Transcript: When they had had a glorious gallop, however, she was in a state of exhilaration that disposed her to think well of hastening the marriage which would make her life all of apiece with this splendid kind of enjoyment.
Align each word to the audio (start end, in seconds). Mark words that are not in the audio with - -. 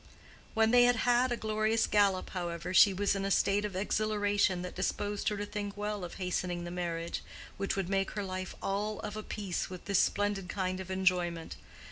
When 0.55 0.71
they 0.71 0.85
had 0.85 0.95
had 0.95 1.31
a 1.31 1.37
glorious 1.37 1.85
gallop, 1.85 2.31
however, 2.31 2.73
she 2.73 2.91
was 2.91 3.15
in 3.15 3.23
a 3.23 3.29
state 3.29 3.63
of 3.65 3.75
exhilaration 3.75 4.63
that 4.63 4.73
disposed 4.73 5.29
her 5.29 5.37
to 5.37 5.45
think 5.45 5.77
well 5.77 6.03
of 6.03 6.15
hastening 6.15 6.63
the 6.63 6.71
marriage 6.71 7.21
which 7.57 7.75
would 7.75 7.87
make 7.87 8.09
her 8.17 8.23
life 8.23 8.55
all 8.63 8.99
of 9.01 9.15
apiece 9.15 9.69
with 9.69 9.85
this 9.85 9.99
splendid 9.99 10.49
kind 10.49 10.79
of 10.79 10.89
enjoyment. 10.89 11.55